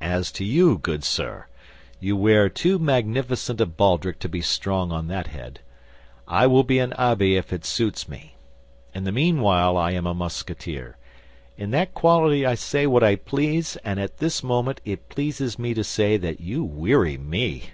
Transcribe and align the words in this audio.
As 0.00 0.32
to 0.32 0.44
you, 0.44 0.76
good 0.78 1.04
sir, 1.04 1.46
you 2.00 2.16
wear 2.16 2.48
too 2.48 2.80
magnificent 2.80 3.60
a 3.60 3.64
baldric 3.64 4.18
to 4.18 4.28
be 4.28 4.40
strong 4.40 4.90
on 4.90 5.06
that 5.06 5.28
head. 5.28 5.60
I 6.26 6.48
will 6.48 6.64
be 6.64 6.80
an 6.80 6.90
abbé 6.98 7.36
if 7.38 7.52
it 7.52 7.64
suits 7.64 8.08
me. 8.08 8.34
In 8.92 9.04
the 9.04 9.12
meanwhile 9.12 9.76
I 9.76 9.92
am 9.92 10.04
a 10.04 10.14
Musketeer; 10.14 10.96
in 11.56 11.70
that 11.70 11.94
quality 11.94 12.44
I 12.44 12.56
say 12.56 12.88
what 12.88 13.04
I 13.04 13.14
please, 13.14 13.76
and 13.84 14.00
at 14.00 14.18
this 14.18 14.42
moment 14.42 14.80
it 14.84 15.08
pleases 15.08 15.60
me 15.60 15.74
to 15.74 15.84
say 15.84 16.16
that 16.16 16.40
you 16.40 16.64
weary 16.64 17.16
me." 17.16 17.70